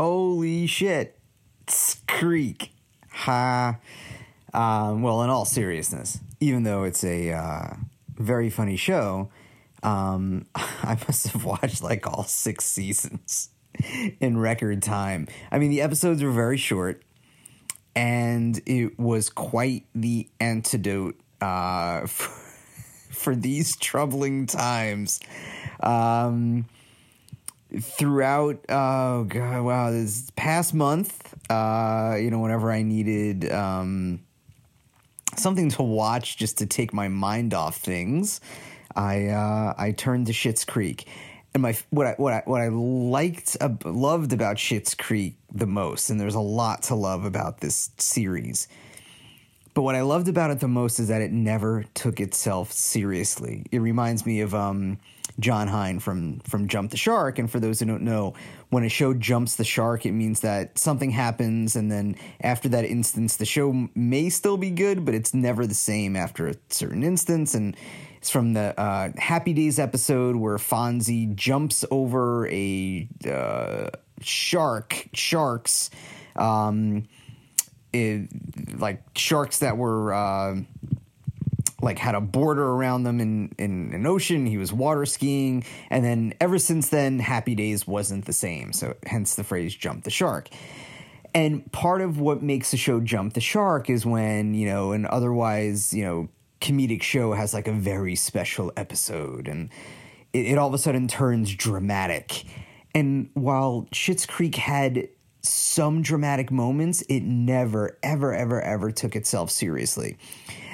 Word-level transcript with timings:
Holy 0.00 0.66
shit. 0.66 1.18
Creek. 2.08 2.72
Ha. 3.10 3.76
Um, 4.54 5.02
well, 5.02 5.22
in 5.22 5.28
all 5.28 5.44
seriousness, 5.44 6.20
even 6.40 6.62
though 6.62 6.84
it's 6.84 7.04
a 7.04 7.32
uh, 7.32 7.74
very 8.16 8.48
funny 8.48 8.76
show, 8.76 9.28
um, 9.82 10.46
I 10.54 10.96
must 11.06 11.28
have 11.28 11.44
watched 11.44 11.82
like 11.82 12.06
all 12.06 12.24
six 12.24 12.64
seasons 12.64 13.50
in 14.20 14.38
record 14.38 14.82
time. 14.82 15.28
I 15.52 15.58
mean, 15.58 15.68
the 15.68 15.82
episodes 15.82 16.22
were 16.22 16.32
very 16.32 16.56
short, 16.56 17.02
and 17.94 18.58
it 18.64 18.98
was 18.98 19.28
quite 19.28 19.84
the 19.94 20.30
antidote 20.40 21.20
uh, 21.42 22.00
for, 22.06 22.30
for 23.12 23.36
these 23.36 23.76
troubling 23.76 24.46
times. 24.46 25.20
Um, 25.80 26.64
throughout, 27.78 28.64
oh 28.68 29.24
god, 29.24 29.62
wow, 29.62 29.90
this 29.90 30.30
past 30.36 30.74
month, 30.74 31.34
uh, 31.50 32.16
you 32.18 32.30
know, 32.30 32.40
whenever 32.40 32.72
I 32.72 32.82
needed 32.82 33.50
um, 33.50 34.20
something 35.36 35.70
to 35.70 35.82
watch 35.82 36.36
just 36.36 36.58
to 36.58 36.66
take 36.66 36.92
my 36.92 37.08
mind 37.08 37.54
off 37.54 37.76
things, 37.76 38.40
I 38.94 39.28
uh, 39.28 39.74
I 39.78 39.92
turned 39.92 40.26
to 40.26 40.32
Schitt's 40.32 40.64
Creek. 40.64 41.06
And 41.52 41.62
my 41.62 41.76
what 41.90 42.06
I 42.06 42.14
what 42.16 42.32
I 42.32 42.42
what 42.44 42.60
I 42.60 42.68
liked 42.68 43.56
uh, 43.60 43.70
loved 43.84 44.32
about 44.32 44.56
Schitt's 44.56 44.94
Creek 44.94 45.36
the 45.52 45.66
most, 45.66 46.10
and 46.10 46.20
there's 46.20 46.36
a 46.36 46.40
lot 46.40 46.82
to 46.84 46.94
love 46.94 47.24
about 47.24 47.60
this 47.60 47.90
series. 47.98 48.68
But 49.74 49.82
what 49.82 49.94
I 49.94 50.02
loved 50.02 50.28
about 50.28 50.50
it 50.50 50.60
the 50.60 50.68
most 50.68 50.98
is 50.98 51.08
that 51.08 51.22
it 51.22 51.32
never 51.32 51.84
took 51.94 52.20
itself 52.20 52.72
seriously. 52.72 53.66
It 53.70 53.78
reminds 53.78 54.26
me 54.26 54.40
of 54.40 54.54
um, 54.54 54.98
Jon 55.38 55.68
Hein 55.68 56.00
from 56.00 56.40
from 56.40 56.68
Jump 56.68 56.90
the 56.90 56.96
Shark. 56.96 57.38
And 57.38 57.50
for 57.50 57.60
those 57.60 57.80
who 57.80 57.86
don't 57.86 58.02
know, 58.02 58.34
when 58.70 58.84
a 58.84 58.88
show 58.88 59.14
jumps 59.14 59.56
the 59.56 59.64
shark, 59.64 60.06
it 60.06 60.12
means 60.12 60.40
that 60.40 60.78
something 60.78 61.10
happens, 61.10 61.76
and 61.76 61.90
then 61.90 62.16
after 62.40 62.68
that 62.70 62.84
instance, 62.84 63.36
the 63.36 63.44
show 63.44 63.88
may 63.94 64.30
still 64.30 64.56
be 64.56 64.70
good, 64.70 65.04
but 65.04 65.14
it's 65.14 65.34
never 65.34 65.66
the 65.66 65.74
same 65.74 66.16
after 66.16 66.46
a 66.46 66.54
certain 66.68 67.02
instance. 67.02 67.54
And 67.54 67.76
it's 68.18 68.30
from 68.30 68.52
the 68.52 68.78
uh, 68.78 69.10
Happy 69.16 69.52
Days 69.52 69.78
episode 69.78 70.36
where 70.36 70.56
Fonzie 70.56 71.34
jumps 71.34 71.84
over 71.90 72.46
a 72.48 73.08
uh, 73.28 73.90
shark, 74.20 75.08
sharks, 75.14 75.90
um, 76.36 77.08
it, 77.92 78.28
like 78.78 79.02
sharks 79.16 79.58
that 79.58 79.76
were. 79.76 80.12
Uh, 80.14 80.56
like 81.82 81.98
had 81.98 82.14
a 82.14 82.20
border 82.20 82.66
around 82.66 83.04
them 83.04 83.20
in, 83.20 83.54
in 83.58 83.92
an 83.92 84.06
ocean. 84.06 84.46
He 84.46 84.58
was 84.58 84.72
water 84.72 85.06
skiing. 85.06 85.64
And 85.88 86.04
then 86.04 86.34
ever 86.40 86.58
since 86.58 86.88
then, 86.88 87.18
Happy 87.18 87.54
Days 87.54 87.86
wasn't 87.86 88.26
the 88.26 88.32
same. 88.32 88.72
So 88.72 88.94
hence 89.06 89.34
the 89.34 89.44
phrase 89.44 89.74
jump 89.74 90.04
the 90.04 90.10
shark. 90.10 90.48
And 91.34 91.70
part 91.72 92.00
of 92.00 92.18
what 92.18 92.42
makes 92.42 92.72
the 92.72 92.76
show 92.76 93.00
jump 93.00 93.34
the 93.34 93.40
shark 93.40 93.88
is 93.88 94.04
when, 94.04 94.54
you 94.54 94.66
know, 94.66 94.92
an 94.92 95.06
otherwise, 95.06 95.92
you 95.94 96.04
know, 96.04 96.28
comedic 96.60 97.02
show 97.02 97.32
has 97.32 97.54
like 97.54 97.68
a 97.68 97.72
very 97.72 98.14
special 98.14 98.72
episode 98.76 99.48
and 99.48 99.70
it, 100.32 100.46
it 100.46 100.58
all 100.58 100.68
of 100.68 100.74
a 100.74 100.78
sudden 100.78 101.08
turns 101.08 101.54
dramatic. 101.54 102.44
And 102.94 103.30
while 103.34 103.86
Schitt's 103.92 104.26
Creek 104.26 104.56
had 104.56 105.08
some 105.42 106.02
dramatic 106.02 106.50
moments, 106.50 107.02
it 107.02 107.22
never, 107.22 107.98
ever, 108.02 108.34
ever, 108.34 108.60
ever 108.60 108.90
took 108.90 109.16
itself 109.16 109.50
seriously. 109.50 110.18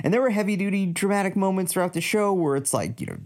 And 0.02 0.12
there 0.12 0.20
were 0.20 0.30
heavy 0.30 0.56
duty 0.56 0.86
dramatic 0.86 1.36
moments 1.36 1.72
throughout 1.72 1.92
the 1.92 2.00
show 2.00 2.32
where 2.32 2.56
it's 2.56 2.74
like, 2.74 3.00
you 3.00 3.06
know, 3.06 3.18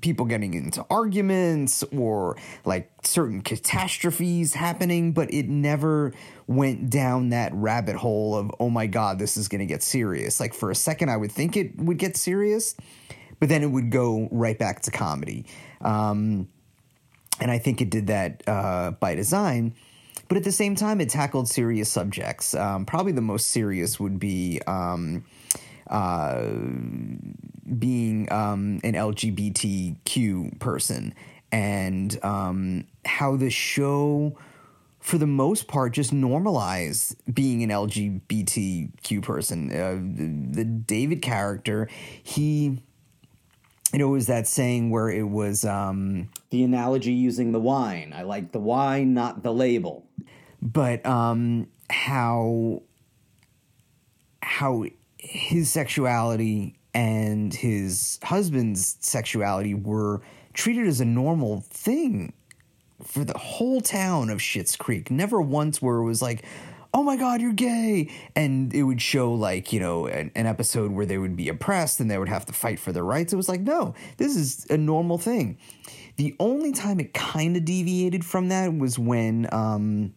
people 0.00 0.24
getting 0.26 0.54
into 0.54 0.84
arguments 0.90 1.82
or 1.84 2.36
like 2.64 2.90
certain 3.02 3.40
catastrophes 3.40 4.54
happening, 4.54 5.12
but 5.12 5.32
it 5.32 5.48
never 5.48 6.12
went 6.46 6.90
down 6.90 7.30
that 7.30 7.52
rabbit 7.54 7.96
hole 7.96 8.36
of, 8.36 8.50
oh 8.60 8.70
my 8.70 8.86
God, 8.86 9.18
this 9.18 9.36
is 9.36 9.48
going 9.48 9.60
to 9.60 9.66
get 9.66 9.82
serious. 9.82 10.38
Like 10.38 10.54
for 10.54 10.70
a 10.70 10.74
second, 10.74 11.10
I 11.10 11.16
would 11.16 11.32
think 11.32 11.56
it 11.56 11.76
would 11.76 11.98
get 11.98 12.16
serious, 12.16 12.76
but 13.40 13.48
then 13.48 13.62
it 13.62 13.70
would 13.70 13.90
go 13.90 14.28
right 14.30 14.58
back 14.58 14.82
to 14.82 14.90
comedy. 14.90 15.46
Um, 15.80 16.48
and 17.40 17.50
I 17.50 17.58
think 17.58 17.80
it 17.80 17.90
did 17.90 18.08
that 18.08 18.42
uh, 18.46 18.92
by 18.92 19.14
design. 19.14 19.74
But 20.28 20.36
at 20.36 20.44
the 20.44 20.52
same 20.52 20.74
time, 20.74 21.00
it 21.00 21.08
tackled 21.08 21.48
serious 21.48 21.90
subjects. 21.90 22.54
Um, 22.54 22.84
probably 22.84 23.12
the 23.12 23.22
most 23.22 23.48
serious 23.48 23.98
would 23.98 24.18
be 24.18 24.60
um, 24.66 25.24
uh, 25.88 26.42
being 27.78 28.30
um, 28.30 28.80
an 28.84 28.92
LGBTQ 28.92 30.58
person 30.58 31.14
and 31.50 32.22
um, 32.22 32.84
how 33.06 33.36
the 33.36 33.48
show, 33.48 34.36
for 35.00 35.16
the 35.16 35.26
most 35.26 35.66
part, 35.66 35.92
just 35.92 36.12
normalized 36.12 37.16
being 37.32 37.62
an 37.62 37.70
LGBTQ 37.70 39.22
person. 39.22 39.70
Uh, 39.70 39.94
the, 39.94 40.62
the 40.62 40.64
David 40.64 41.22
character, 41.22 41.88
he 42.22 42.82
you 43.92 43.98
know, 43.98 44.08
was 44.08 44.26
that 44.26 44.46
saying 44.46 44.90
where 44.90 45.08
it 45.08 45.26
was 45.28 45.64
um, 45.64 46.28
the 46.50 46.62
analogy 46.62 47.12
using 47.12 47.52
the 47.52 47.60
wine. 47.60 48.12
I 48.14 48.22
like 48.22 48.52
the 48.52 48.58
wine, 48.58 49.14
not 49.14 49.42
the 49.42 49.52
label. 49.52 50.07
But 50.60 51.04
um, 51.06 51.68
how 51.90 52.82
how 54.42 54.84
his 55.18 55.70
sexuality 55.70 56.78
and 56.94 57.52
his 57.52 58.18
husband's 58.22 58.96
sexuality 59.00 59.74
were 59.74 60.20
treated 60.54 60.86
as 60.86 61.00
a 61.00 61.04
normal 61.04 61.60
thing 61.60 62.32
for 63.04 63.24
the 63.24 63.36
whole 63.38 63.80
town 63.80 64.30
of 64.30 64.38
Schitt's 64.38 64.74
Creek. 64.74 65.10
Never 65.10 65.40
once 65.40 65.80
where 65.80 65.96
it 65.96 66.04
was 66.04 66.20
like, 66.20 66.44
oh 66.92 67.02
my 67.02 67.16
god 67.16 67.40
you're 67.40 67.52
gay! 67.52 68.10
And 68.34 68.72
it 68.74 68.82
would 68.82 69.00
show 69.00 69.32
like 69.32 69.72
you 69.72 69.80
know 69.80 70.06
an, 70.06 70.32
an, 70.34 70.46
episode 70.46 70.90
where 70.90 71.06
they 71.06 71.18
would 71.18 71.36
be 71.36 71.48
oppressed 71.48 72.00
and 72.00 72.10
they 72.10 72.18
would 72.18 72.28
have 72.28 72.46
to 72.46 72.52
fight 72.52 72.80
for 72.80 72.92
their 72.92 73.04
rights. 73.04 73.32
It 73.32 73.36
was 73.36 73.48
like 73.48 73.60
no 73.60 73.94
this 74.16 74.36
is 74.36 74.66
a 74.70 74.76
normal 74.76 75.18
thing. 75.18 75.58
The 76.16 76.34
only 76.40 76.72
time 76.72 76.98
it 76.98 77.14
kind 77.14 77.56
of 77.56 77.64
deviated 77.64 78.24
from 78.24 78.48
that 78.48 78.76
was 78.76 78.98
when 78.98 79.48
um, 79.52 80.14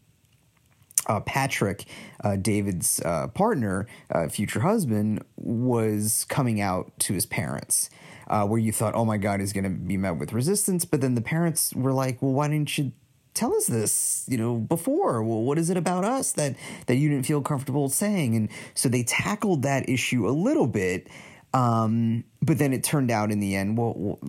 uh, 1.12 1.20
Patrick, 1.20 1.86
uh, 2.24 2.38
David's 2.38 3.02
uh, 3.02 3.28
partner, 3.28 3.86
uh, 4.10 4.30
future 4.30 4.62
husband, 4.62 5.24
was 5.36 6.26
coming 6.30 6.62
out 6.62 6.92
to 7.00 7.14
his 7.14 7.26
parents. 7.26 7.90
Uh, 8.28 8.46
where 8.46 8.60
you 8.60 8.72
thought, 8.72 8.96
oh 8.96 9.04
my 9.04 9.18
God, 9.18 9.42
he's 9.42 9.52
going 9.52 9.66
to 9.66 9.70
be 9.70 9.98
met 9.98 10.16
with 10.16 10.32
resistance. 10.32 10.86
But 10.86 11.02
then 11.02 11.16
the 11.16 11.22
parents 11.22 11.76
were 11.76 11.92
like, 11.92 12.22
well, 12.22 12.32
why 12.32 12.48
didn't 12.48 12.78
you 12.78 12.94
tell 13.34 13.54
us 13.56 13.68
this 13.68 14.26
you 14.28 14.38
know 14.38 14.58
before 14.58 15.24
well 15.24 15.42
what 15.42 15.58
is 15.58 15.70
it 15.70 15.78
about 15.78 16.04
us 16.04 16.34
that 16.34 16.54
that 16.88 16.96
you 16.96 17.08
didn't 17.08 17.26
feel 17.26 17.42
comfortable 17.42 17.88
saying 17.88 18.36
and 18.36 18.50
so 18.74 18.90
they 18.90 19.04
tackled 19.04 19.62
that 19.62 19.88
issue 19.88 20.28
a 20.28 20.32
little 20.32 20.68
bit 20.68 21.08
um, 21.54 22.26
but 22.42 22.58
then 22.58 22.74
it 22.74 22.84
turned 22.84 23.10
out 23.10 23.32
in 23.32 23.40
the 23.40 23.56
end 23.56 23.78
well, 23.78 24.20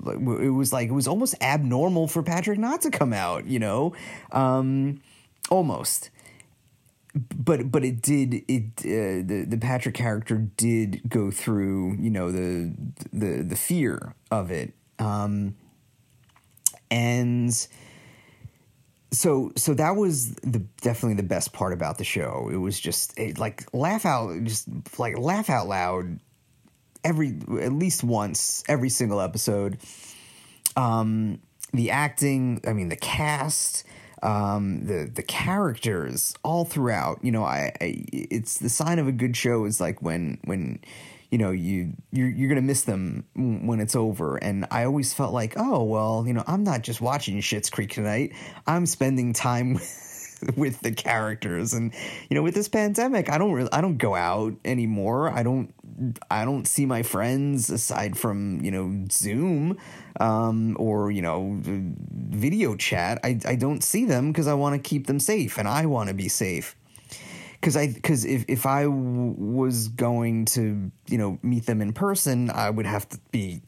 it 0.41 0.51
was 0.51 0.73
like 0.73 0.89
it 0.89 0.93
was 0.93 1.09
almost 1.09 1.35
abnormal 1.41 2.07
for 2.07 2.23
patrick 2.23 2.61
not 2.61 2.81
to 2.81 2.91
come 2.93 3.13
out 3.13 3.45
you 3.45 3.59
know 3.59 3.93
um, 4.31 5.01
almost 5.51 6.11
but 7.15 7.71
but 7.71 7.85
it 7.85 8.01
did 8.01 8.43
it 8.49 8.65
uh, 8.81 9.27
the 9.27 9.45
the 9.49 9.59
Patrick 9.59 9.95
character 9.95 10.39
did 10.57 11.03
go 11.09 11.31
through 11.31 11.97
you 11.99 12.11
know 12.11 12.33
the 12.33 12.75
the 13.13 13.43
the 13.43 13.57
fear 13.57 14.15
of 14.31 14.51
it 14.51 14.73
um, 14.99 15.57
and 16.91 17.67
so 19.11 19.53
so 19.57 19.75
that 19.75 19.97
was 19.97 20.35
the 20.37 20.61
definitely 20.81 21.17
the 21.17 21.23
best 21.23 21.53
part 21.53 21.73
about 21.73 21.99
the 21.99 22.05
show. 22.05 22.49
It 22.51 22.57
was 22.57 22.81
just 22.81 23.19
it, 23.19 23.39
like 23.39 23.65
laugh 23.75 24.07
out, 24.07 24.43
just 24.45 24.69
like 24.99 25.19
laugh 25.19 25.51
out 25.51 25.69
loud 25.69 26.19
every 27.05 27.39
at 27.61 27.73
least 27.73 28.03
once 28.03 28.65
every 28.69 28.89
single 28.89 29.21
episode. 29.21 29.79
Um, 30.77 31.41
the 31.75 31.91
acting, 31.91 32.63
I 32.67 32.73
mean, 32.73 32.89
the 32.89 32.97
cast, 32.97 33.85
um, 34.23 34.85
the 34.87 35.11
the 35.13 35.23
characters, 35.23 36.35
all 36.43 36.65
throughout. 36.65 37.25
You 37.25 37.33
know, 37.33 37.45
I, 37.45 37.73
I 37.81 38.05
it's 38.13 38.59
the 38.59 38.69
sign 38.69 38.99
of 38.99 39.09
a 39.09 39.13
good 39.13 39.37
show 39.37 39.65
is 39.65 39.81
like 39.81 40.03
when 40.03 40.39
when 40.45 40.81
you 41.31 41.39
know 41.39 41.51
you 41.51 41.95
you're 42.11 42.29
you're 42.29 42.49
gonna 42.49 42.61
miss 42.61 42.83
them 42.83 43.25
when 43.35 43.81
it's 43.81 43.97
over. 43.97 44.37
And 44.37 44.67
I 44.71 44.85
always 44.85 45.13
felt 45.13 45.33
like, 45.33 45.55
oh 45.57 45.83
well, 45.85 46.25
you 46.27 46.33
know, 46.33 46.45
I'm 46.47 46.65
not 46.65 46.83
just 46.83 47.01
watching 47.01 47.39
Schitt's 47.41 47.71
Creek 47.71 47.91
tonight. 47.91 48.33
I'm 48.67 48.87
spending 48.87 49.33
time 49.33 49.75
with, 49.75 50.12
with 50.57 50.81
the 50.81 50.93
characters, 50.93 51.73
and 51.73 51.93
you 52.29 52.35
know, 52.35 52.43
with 52.43 52.55
this 52.55 52.69
pandemic, 52.69 53.31
I 53.31 53.39
don't 53.39 53.53
really 53.53 53.73
I 53.73 53.81
don't 53.81 53.99
go 53.99 54.15
out 54.15 54.55
anymore. 54.65 55.31
I 55.31 55.43
don't 55.43 55.75
I 56.31 56.45
don't 56.45 56.67
see 56.67 56.87
my 56.87 57.03
friends 57.03 57.71
aside 57.71 58.17
from 58.17 58.61
you 58.63 58.71
know 58.71 59.07
Zoom 59.11 59.79
um, 60.21 60.77
or 60.79 61.11
you 61.11 61.23
know 61.23 61.59
video 61.63 62.77
chat. 62.77 63.21
I 63.25 63.39
I 63.47 63.57
don't 63.57 63.83
see 63.83 64.05
them 64.05 64.33
because 64.33 64.47
I 64.47 64.55
want 64.55 64.75
to 64.75 64.89
keep 64.89 65.07
them 65.07 65.21
safe, 65.21 65.59
and 65.59 65.69
I 65.69 65.87
want 65.87 66.09
to 66.09 66.15
be 66.15 66.29
safe 66.29 66.77
because 67.63 67.77
I 67.77 67.89
because 67.89 68.25
if 68.25 68.45
if 68.49 68.67
I 68.67 68.85
w- 68.85 69.35
was 69.39 69.89
going 69.89 70.47
to 70.47 70.91
you 71.09 71.19
know 71.19 71.39
meet 71.43 71.67
them 71.67 71.81
in 71.81 71.93
person, 71.93 72.51
I 72.51 72.71
would 72.71 72.87
have 72.87 73.09
to 73.11 73.19
be 73.31 73.63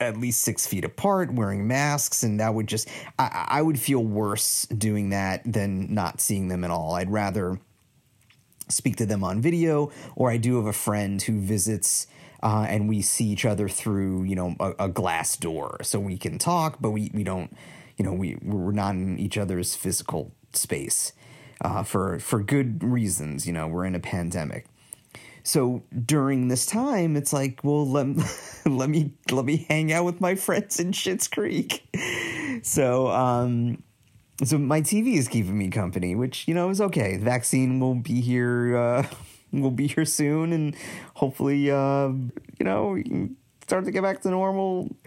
at 0.00 0.16
least 0.16 0.42
six 0.42 0.66
feet 0.66 0.84
apart, 0.84 1.32
wearing 1.32 1.66
masks, 1.66 2.22
and 2.22 2.40
that 2.40 2.54
would 2.54 2.66
just 2.66 2.88
I, 3.18 3.46
I 3.48 3.62
would 3.62 3.78
feel 3.78 4.04
worse 4.04 4.66
doing 4.66 5.10
that 5.10 5.42
than 5.50 5.92
not 5.92 6.20
seeing 6.20 6.48
them 6.48 6.64
at 6.64 6.70
all. 6.70 6.94
I'd 6.94 7.10
rather 7.10 7.58
speak 8.68 8.96
to 8.96 9.06
them 9.06 9.24
on 9.24 9.40
video, 9.40 9.90
or 10.14 10.30
I 10.30 10.36
do 10.36 10.56
have 10.56 10.66
a 10.66 10.72
friend 10.72 11.20
who 11.20 11.40
visits. 11.40 12.06
Uh, 12.40 12.64
and 12.68 12.88
we 12.88 13.02
see 13.02 13.24
each 13.24 13.44
other 13.44 13.68
through, 13.68 14.22
you 14.22 14.36
know, 14.36 14.54
a, 14.60 14.84
a, 14.84 14.88
glass 14.88 15.36
door, 15.36 15.76
so 15.82 15.98
we 15.98 16.16
can 16.16 16.38
talk, 16.38 16.76
but 16.80 16.90
we, 16.90 17.10
we 17.12 17.24
don't, 17.24 17.52
you 17.96 18.04
know, 18.04 18.12
we 18.12 18.38
we're 18.42 18.70
not 18.70 18.94
in 18.94 19.18
each 19.18 19.36
other's 19.36 19.74
physical 19.74 20.30
space 20.52 21.12
uh, 21.60 21.82
for 21.82 22.18
for 22.20 22.42
good 22.42 22.82
reasons. 22.84 23.46
You 23.46 23.52
know, 23.52 23.66
we're 23.66 23.84
in 23.84 23.94
a 23.94 24.00
pandemic, 24.00 24.66
so 25.42 25.82
during 26.04 26.48
this 26.48 26.66
time, 26.66 27.16
it's 27.16 27.32
like, 27.32 27.60
well, 27.62 27.86
let 27.88 28.06
let 28.66 28.88
me 28.88 29.12
let 29.30 29.44
me 29.44 29.66
hang 29.68 29.92
out 29.92 30.04
with 30.04 30.20
my 30.20 30.34
friends 30.34 30.78
in 30.80 30.92
Schitt's 30.92 31.28
Creek. 31.28 31.84
So, 32.62 33.06
um, 33.08 33.84
so 34.42 34.58
my 34.58 34.80
TV 34.80 35.14
is 35.14 35.28
keeping 35.28 35.56
me 35.56 35.68
company, 35.68 36.16
which 36.16 36.48
you 36.48 36.54
know 36.54 36.70
is 36.70 36.80
okay. 36.80 37.16
The 37.16 37.24
vaccine 37.24 37.78
will 37.78 37.94
be 37.94 38.20
here. 38.20 38.76
Uh, 38.76 39.06
will 39.52 39.70
be 39.70 39.86
here 39.86 40.04
soon, 40.04 40.52
and 40.52 40.76
hopefully, 41.14 41.70
uh, 41.70 42.08
you 42.08 42.64
know, 42.64 43.00
start 43.62 43.84
to 43.84 43.90
get 43.90 44.02
back 44.02 44.22
to 44.22 44.30
normal. 44.30 44.94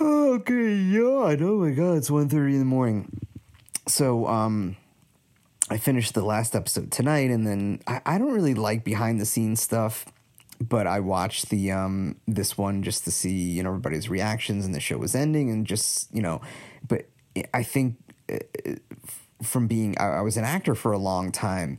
Okay, 0.00 0.76
yawn. 0.76 1.42
Oh 1.42 1.56
my 1.58 1.70
god, 1.70 1.96
it's 1.96 2.08
1.30 2.08 2.52
in 2.52 2.58
the 2.60 2.64
morning. 2.64 3.20
So, 3.88 4.28
um, 4.28 4.76
I 5.70 5.76
finished 5.76 6.14
the 6.14 6.24
last 6.24 6.54
episode 6.54 6.90
tonight, 6.90 7.30
and 7.30 7.46
then 7.46 7.80
I, 7.86 8.00
I 8.06 8.18
don't 8.18 8.32
really 8.32 8.54
like 8.54 8.84
behind 8.84 9.20
the 9.20 9.26
scenes 9.26 9.60
stuff, 9.60 10.06
but 10.60 10.86
I 10.86 11.00
watched 11.00 11.50
the 11.50 11.72
um 11.72 12.16
this 12.26 12.56
one 12.56 12.82
just 12.82 13.04
to 13.04 13.10
see 13.10 13.32
you 13.32 13.62
know 13.62 13.70
everybody's 13.70 14.08
reactions, 14.08 14.64
and 14.64 14.74
the 14.74 14.80
show 14.80 14.98
was 14.98 15.14
ending, 15.14 15.50
and 15.50 15.66
just 15.66 16.14
you 16.14 16.22
know, 16.22 16.40
but 16.86 17.06
I 17.52 17.62
think 17.62 17.96
uh, 18.32 18.38
from 19.42 19.66
being 19.66 19.96
I, 19.98 20.18
I 20.18 20.20
was 20.22 20.36
an 20.36 20.44
actor 20.44 20.74
for 20.74 20.92
a 20.92 20.98
long 20.98 21.32
time, 21.32 21.78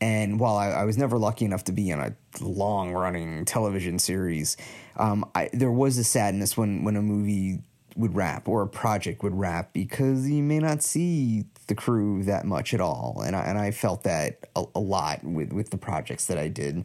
and 0.00 0.38
while 0.38 0.56
I, 0.56 0.68
I 0.68 0.84
was 0.84 0.98
never 0.98 1.16
lucky 1.16 1.44
enough 1.44 1.64
to 1.64 1.72
be 1.72 1.90
in 1.90 2.00
a 2.00 2.14
long 2.40 2.92
running 2.92 3.44
television 3.46 3.98
series, 3.98 4.56
um, 4.96 5.24
I, 5.34 5.48
there 5.52 5.72
was 5.72 5.96
a 5.96 6.04
sadness 6.04 6.56
when 6.56 6.84
when 6.84 6.96
a 6.96 7.02
movie 7.02 7.60
would 7.96 8.14
wrap 8.14 8.48
or 8.48 8.62
a 8.62 8.68
project 8.68 9.22
would 9.22 9.34
wrap 9.34 9.72
because 9.72 10.28
you 10.28 10.42
may 10.42 10.58
not 10.58 10.82
see 10.82 11.44
the 11.66 11.74
crew 11.74 12.22
that 12.24 12.44
much 12.44 12.74
at 12.74 12.80
all. 12.80 13.22
And 13.24 13.36
I, 13.36 13.40
and 13.44 13.58
I 13.58 13.70
felt 13.70 14.02
that 14.04 14.48
a, 14.56 14.64
a 14.74 14.80
lot 14.80 15.24
with, 15.24 15.52
with 15.52 15.70
the 15.70 15.78
projects 15.78 16.26
that 16.26 16.38
I 16.38 16.48
did, 16.48 16.84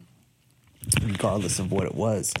regardless 1.02 1.58
of 1.58 1.72
what 1.72 1.86
it 1.86 1.94
was. 1.94 2.32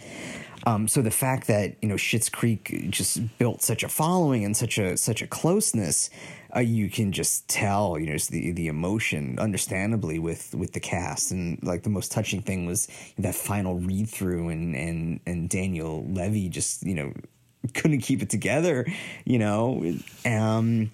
Um, 0.66 0.88
so 0.88 1.02
the 1.02 1.10
fact 1.10 1.46
that 1.46 1.76
you 1.80 1.88
know 1.88 1.94
Schitt's 1.94 2.28
Creek 2.28 2.88
just 2.90 3.38
built 3.38 3.62
such 3.62 3.82
a 3.82 3.88
following 3.88 4.44
and 4.44 4.56
such 4.56 4.76
a 4.76 4.96
such 4.96 5.22
a 5.22 5.26
closeness, 5.26 6.10
uh, 6.54 6.60
you 6.60 6.90
can 6.90 7.12
just 7.12 7.48
tell 7.48 7.98
you 7.98 8.06
know 8.06 8.14
just 8.14 8.30
the 8.30 8.50
the 8.52 8.68
emotion, 8.68 9.38
understandably 9.38 10.18
with 10.18 10.54
with 10.54 10.72
the 10.72 10.80
cast 10.80 11.30
and 11.30 11.62
like 11.62 11.84
the 11.84 11.90
most 11.90 12.10
touching 12.10 12.42
thing 12.42 12.66
was 12.66 12.88
that 13.18 13.34
final 13.34 13.76
read 13.76 14.08
through 14.08 14.48
and 14.48 14.74
and 14.74 15.20
and 15.26 15.48
Daniel 15.48 16.04
Levy 16.06 16.48
just 16.48 16.82
you 16.82 16.94
know 16.94 17.12
couldn't 17.74 18.00
keep 18.00 18.22
it 18.22 18.30
together, 18.30 18.86
you 19.24 19.38
know. 19.38 19.84
Um, 20.24 20.90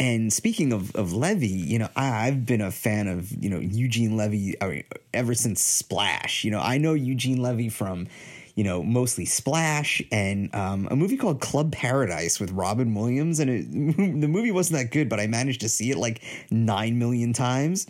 and 0.00 0.32
speaking 0.32 0.72
of, 0.72 0.96
of 0.96 1.12
Levy, 1.12 1.46
you 1.46 1.78
know, 1.78 1.88
I, 1.94 2.24
have 2.24 2.46
been 2.46 2.62
a 2.62 2.70
fan 2.70 3.06
of, 3.06 3.30
you 3.32 3.50
know, 3.50 3.58
Eugene 3.58 4.16
Levy 4.16 4.54
I 4.60 4.66
mean, 4.66 4.84
ever 5.12 5.34
since 5.34 5.62
Splash. 5.62 6.42
You 6.42 6.50
know, 6.50 6.58
I 6.58 6.78
know 6.78 6.94
Eugene 6.94 7.42
Levy 7.42 7.68
from, 7.68 8.06
you 8.54 8.64
know, 8.64 8.82
mostly 8.82 9.26
Splash 9.26 10.02
and 10.10 10.54
um, 10.54 10.88
a 10.90 10.96
movie 10.96 11.18
called 11.18 11.42
Club 11.42 11.72
Paradise 11.72 12.40
with 12.40 12.50
Robin 12.50 12.94
Williams. 12.94 13.40
And 13.40 13.50
it, 13.50 13.70
the 14.20 14.28
movie 14.28 14.50
wasn't 14.50 14.78
that 14.78 14.90
good, 14.90 15.10
but 15.10 15.20
I 15.20 15.26
managed 15.26 15.60
to 15.60 15.68
see 15.68 15.90
it 15.90 15.98
like 15.98 16.22
nine 16.50 16.98
million 16.98 17.34
times. 17.34 17.86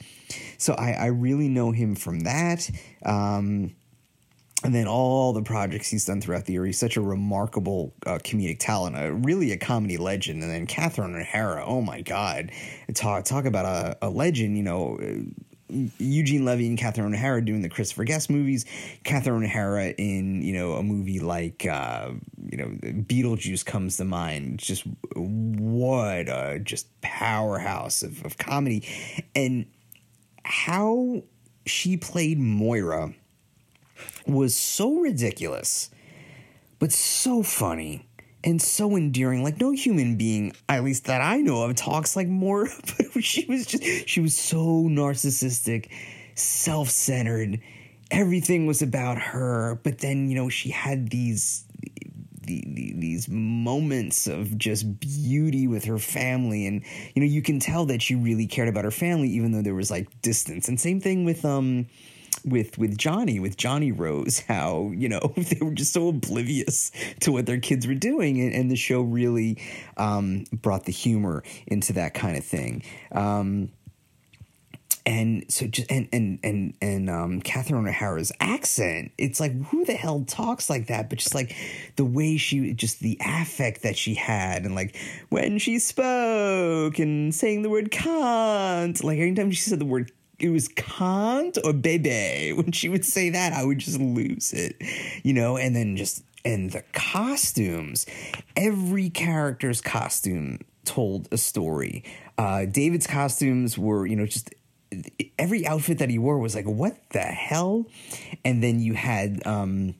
So 0.58 0.74
I, 0.74 0.92
I 0.92 1.06
really 1.06 1.48
know 1.48 1.70
him 1.70 1.94
from 1.94 2.20
that. 2.20 2.68
Um, 3.06 3.76
and 4.62 4.74
then 4.74 4.86
all 4.86 5.32
the 5.32 5.42
projects 5.42 5.88
he's 5.88 6.04
done 6.04 6.20
throughout 6.20 6.44
the 6.44 6.52
year. 6.52 6.66
He's 6.66 6.78
such 6.78 6.96
a 6.96 7.00
remarkable 7.00 7.94
uh, 8.06 8.18
comedic 8.18 8.58
talent, 8.58 8.96
a, 8.98 9.12
really 9.12 9.52
a 9.52 9.56
comedy 9.56 9.96
legend. 9.96 10.42
And 10.42 10.52
then 10.52 10.66
Catherine 10.66 11.16
O'Hara, 11.16 11.64
oh 11.64 11.80
my 11.80 12.02
God, 12.02 12.52
talk 12.94 13.24
talk 13.24 13.46
about 13.46 13.64
a, 13.64 14.06
a 14.06 14.10
legend. 14.10 14.56
You 14.56 14.62
know, 14.62 14.98
Eugene 15.98 16.44
Levy 16.44 16.66
and 16.66 16.78
Catherine 16.78 17.14
O'Hara 17.14 17.44
doing 17.44 17.62
the 17.62 17.68
Christopher 17.68 18.04
Guest 18.04 18.28
movies. 18.28 18.66
Catherine 19.04 19.44
O'Hara 19.44 19.88
in 19.90 20.42
you 20.42 20.52
know 20.52 20.72
a 20.72 20.82
movie 20.82 21.20
like 21.20 21.66
uh, 21.66 22.10
you 22.50 22.58
know 22.58 22.66
Beetlejuice 22.82 23.64
comes 23.64 23.96
to 23.96 24.04
mind. 24.04 24.58
Just 24.58 24.84
what 25.16 26.28
a 26.28 26.60
just 26.62 26.88
powerhouse 27.00 28.02
of, 28.02 28.24
of 28.24 28.36
comedy, 28.36 28.86
and 29.34 29.66
how 30.44 31.22
she 31.66 31.96
played 31.96 32.38
Moira 32.38 33.14
was 34.26 34.54
so 34.54 34.96
ridiculous, 34.96 35.90
but 36.78 36.92
so 36.92 37.42
funny 37.42 38.06
and 38.42 38.60
so 38.60 38.96
endearing. 38.96 39.42
Like 39.42 39.60
no 39.60 39.72
human 39.72 40.16
being, 40.16 40.52
at 40.68 40.84
least 40.84 41.06
that 41.06 41.20
I 41.20 41.38
know 41.38 41.64
of, 41.64 41.74
talks 41.76 42.16
like 42.16 42.28
Moira. 42.28 42.70
But 43.14 43.24
she 43.24 43.46
was 43.46 43.66
just 43.66 44.08
she 44.08 44.20
was 44.20 44.36
so 44.36 44.84
narcissistic, 44.84 45.90
self-centered. 46.34 47.60
Everything 48.10 48.66
was 48.66 48.82
about 48.82 49.18
her. 49.18 49.80
But 49.82 49.98
then 49.98 50.28
you 50.28 50.36
know 50.36 50.48
she 50.48 50.70
had 50.70 51.10
these 51.10 51.64
these 52.46 53.28
moments 53.28 54.26
of 54.26 54.56
just 54.58 54.98
beauty 54.98 55.68
with 55.68 55.84
her 55.84 55.98
family 55.98 56.66
and 56.66 56.82
you 57.14 57.20
know 57.20 57.26
you 57.26 57.42
can 57.42 57.60
tell 57.60 57.86
that 57.86 58.02
she 58.02 58.14
really 58.14 58.46
cared 58.46 58.68
about 58.68 58.82
her 58.82 58.90
family 58.90 59.28
even 59.28 59.52
though 59.52 59.62
there 59.62 59.74
was 59.74 59.90
like 59.90 60.08
distance 60.22 60.66
and 60.66 60.80
same 60.80 61.00
thing 61.00 61.24
with 61.24 61.44
um 61.44 61.86
with 62.44 62.78
with 62.78 62.96
Johnny 62.96 63.38
with 63.38 63.56
Johnny 63.56 63.92
Rose 63.92 64.40
how 64.48 64.90
you 64.94 65.08
know 65.08 65.20
they 65.36 65.58
were 65.60 65.72
just 65.72 65.92
so 65.92 66.08
oblivious 66.08 66.90
to 67.20 67.32
what 67.32 67.46
their 67.46 67.60
kids 67.60 67.86
were 67.86 67.94
doing 67.94 68.40
and, 68.40 68.54
and 68.54 68.70
the 68.70 68.76
show 68.76 69.02
really 69.02 69.58
um, 69.96 70.44
brought 70.52 70.84
the 70.84 70.92
humor 70.92 71.42
into 71.66 71.92
that 71.94 72.14
kind 72.14 72.36
of 72.36 72.44
thing. 72.44 72.82
Um, 73.12 73.70
and 75.06 75.44
so 75.48 75.66
just 75.66 75.90
and 75.90 76.08
and 76.12 76.38
and 76.44 76.74
and 76.82 77.08
um 77.08 77.40
Catherine 77.40 77.86
O'Hara's 77.86 78.32
accent, 78.38 79.12
it's 79.16 79.40
like 79.40 79.52
who 79.66 79.84
the 79.84 79.94
hell 79.94 80.24
talks 80.26 80.68
like 80.68 80.88
that? 80.88 81.08
But 81.08 81.18
just 81.18 81.34
like 81.34 81.56
the 81.96 82.04
way 82.04 82.36
she 82.36 82.74
just 82.74 83.00
the 83.00 83.18
affect 83.24 83.82
that 83.82 83.96
she 83.96 84.14
had 84.14 84.64
and 84.64 84.74
like 84.74 84.96
when 85.30 85.58
she 85.58 85.78
spoke 85.78 86.98
and 86.98 87.34
saying 87.34 87.62
the 87.62 87.70
word 87.70 87.90
can't, 87.90 89.02
like 89.02 89.18
anytime 89.18 89.50
she 89.50 89.60
said 89.60 89.78
the 89.78 89.86
word 89.86 90.12
it 90.40 90.50
was 90.50 90.68
can't 90.68 91.56
or 91.64 91.72
bebe. 91.72 92.52
When 92.60 92.72
she 92.72 92.88
would 92.88 93.04
say 93.04 93.30
that, 93.30 93.52
I 93.52 93.64
would 93.64 93.78
just 93.78 93.98
lose 94.00 94.52
it, 94.52 94.76
you 95.22 95.32
know, 95.32 95.56
and 95.56 95.74
then 95.74 95.96
just, 95.96 96.24
and 96.44 96.70
the 96.70 96.82
costumes, 96.92 98.06
every 98.56 99.10
character's 99.10 99.80
costume 99.80 100.58
told 100.84 101.28
a 101.32 101.38
story. 101.38 102.04
Uh, 102.38 102.64
David's 102.64 103.06
costumes 103.06 103.78
were, 103.78 104.06
you 104.06 104.16
know, 104.16 104.26
just 104.26 104.50
every 105.38 105.66
outfit 105.66 105.98
that 105.98 106.10
he 106.10 106.18
wore 106.18 106.38
was 106.38 106.54
like, 106.54 106.66
what 106.66 106.96
the 107.10 107.20
hell? 107.20 107.86
And 108.44 108.62
then 108.62 108.80
you 108.80 108.94
had, 108.94 109.46
um, 109.46 109.94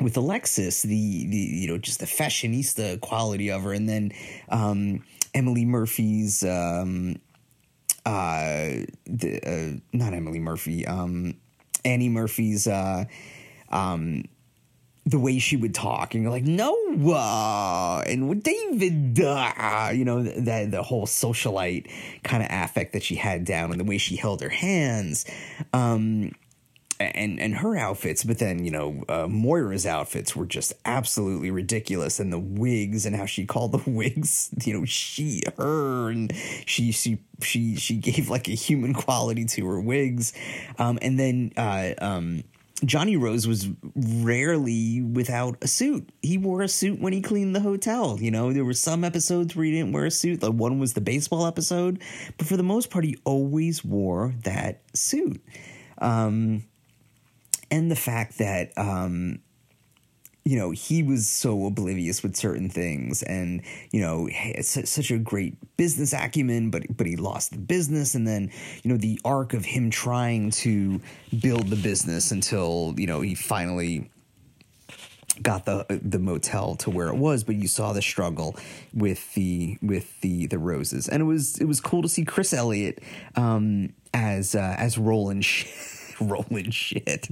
with 0.00 0.16
Alexis, 0.16 0.82
the, 0.82 0.88
the 0.88 1.36
you 1.36 1.68
know 1.68 1.78
just 1.78 2.00
the 2.00 2.06
fashionista 2.06 3.00
quality 3.00 3.50
of 3.50 3.62
her, 3.62 3.72
and 3.72 3.88
then 3.88 4.12
um, 4.48 5.04
Emily 5.34 5.64
Murphy's 5.64 6.42
um, 6.42 7.16
uh, 8.04 8.84
the, 9.06 9.40
uh, 9.44 9.80
not 9.92 10.14
Emily 10.14 10.38
Murphy, 10.38 10.86
um, 10.86 11.34
Annie 11.84 12.08
Murphy's, 12.08 12.66
uh, 12.66 13.04
um, 13.70 14.24
the 15.06 15.18
way 15.18 15.38
she 15.38 15.56
would 15.56 15.74
talk 15.74 16.14
and 16.14 16.22
you're 16.22 16.30
like 16.30 16.44
Noah 16.44 18.04
and 18.06 18.42
David, 18.42 19.20
uh, 19.20 19.90
you 19.92 20.04
know, 20.04 20.22
that 20.22 20.70
the 20.70 20.82
whole 20.82 21.06
socialite 21.06 21.90
kind 22.22 22.42
of 22.42 22.48
affect 22.50 22.92
that 22.92 23.02
she 23.02 23.16
had 23.16 23.44
down 23.44 23.70
and 23.70 23.80
the 23.80 23.84
way 23.84 23.98
she 23.98 24.16
held 24.16 24.40
her 24.40 24.50
hands. 24.50 25.24
Um, 25.72 26.32
and 27.00 27.40
and 27.40 27.56
her 27.56 27.76
outfits, 27.76 28.24
but 28.24 28.38
then 28.38 28.64
you 28.64 28.70
know 28.70 29.02
uh, 29.08 29.26
Moira's 29.26 29.86
outfits 29.86 30.36
were 30.36 30.46
just 30.46 30.72
absolutely 30.84 31.50
ridiculous, 31.50 32.20
and 32.20 32.32
the 32.32 32.38
wigs 32.38 33.06
and 33.06 33.16
how 33.16 33.26
she 33.26 33.46
called 33.46 33.72
the 33.84 33.90
wigs, 33.90 34.50
you 34.64 34.78
know, 34.78 34.84
she, 34.84 35.42
her, 35.56 36.10
and 36.10 36.32
she 36.66 36.92
she 36.92 37.18
she 37.42 37.76
she 37.76 37.96
gave 37.96 38.28
like 38.28 38.48
a 38.48 38.52
human 38.52 38.94
quality 38.94 39.44
to 39.46 39.66
her 39.66 39.80
wigs, 39.80 40.32
um, 40.78 40.98
and 41.00 41.18
then 41.18 41.52
uh, 41.56 41.94
um, 41.98 42.44
Johnny 42.84 43.16
Rose 43.16 43.46
was 43.46 43.68
rarely 43.94 45.02
without 45.02 45.56
a 45.62 45.68
suit. 45.68 46.08
He 46.22 46.38
wore 46.38 46.62
a 46.62 46.68
suit 46.68 47.00
when 47.00 47.12
he 47.12 47.20
cleaned 47.20 47.54
the 47.54 47.60
hotel. 47.60 48.18
You 48.20 48.30
know, 48.30 48.52
there 48.52 48.64
were 48.64 48.74
some 48.74 49.04
episodes 49.04 49.56
where 49.56 49.64
he 49.64 49.72
didn't 49.72 49.92
wear 49.92 50.06
a 50.06 50.10
suit. 50.10 50.42
Like 50.42 50.52
one 50.52 50.78
was 50.78 50.94
the 50.94 51.00
baseball 51.00 51.46
episode, 51.46 52.02
but 52.36 52.46
for 52.46 52.56
the 52.56 52.62
most 52.62 52.90
part, 52.90 53.04
he 53.04 53.16
always 53.24 53.84
wore 53.84 54.34
that 54.44 54.82
suit. 54.94 55.42
Um, 55.98 56.64
and 57.70 57.90
the 57.90 57.96
fact 57.96 58.38
that 58.38 58.72
um, 58.76 59.40
you 60.44 60.56
know 60.56 60.70
he 60.70 61.02
was 61.02 61.28
so 61.28 61.66
oblivious 61.66 62.22
with 62.22 62.36
certain 62.36 62.68
things 62.68 63.22
and 63.22 63.62
you 63.92 64.00
know 64.00 64.28
such 64.62 65.10
a 65.10 65.18
great 65.18 65.54
business 65.76 66.12
acumen 66.12 66.70
but 66.70 66.84
but 66.96 67.06
he 67.06 67.16
lost 67.16 67.52
the 67.52 67.58
business 67.58 68.14
and 68.14 68.26
then 68.26 68.50
you 68.82 68.90
know 68.90 68.96
the 68.96 69.20
arc 69.24 69.52
of 69.54 69.64
him 69.64 69.90
trying 69.90 70.50
to 70.50 71.00
build 71.40 71.68
the 71.68 71.76
business 71.76 72.30
until 72.30 72.94
you 72.96 73.06
know 73.06 73.20
he 73.20 73.34
finally 73.34 74.10
got 75.42 75.64
the 75.64 75.86
the 76.02 76.18
motel 76.18 76.74
to 76.74 76.90
where 76.90 77.08
it 77.08 77.16
was 77.16 77.44
but 77.44 77.54
you 77.54 77.68
saw 77.68 77.92
the 77.92 78.02
struggle 78.02 78.56
with 78.92 79.32
the 79.34 79.78
with 79.82 80.20
the 80.20 80.46
the 80.46 80.58
roses. 80.58 81.08
And 81.08 81.22
it 81.22 81.26
was 81.26 81.58
it 81.58 81.64
was 81.64 81.80
cool 81.80 82.02
to 82.02 82.08
see 82.08 82.24
Chris 82.24 82.52
Elliott 82.52 83.02
um 83.36 83.92
as 84.12 84.54
uh, 84.54 84.74
as 84.78 84.98
Roland 84.98 85.44
Roland 86.30 86.72
Schitt 86.72 87.30